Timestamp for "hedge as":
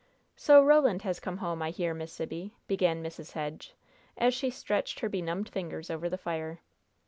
3.33-4.33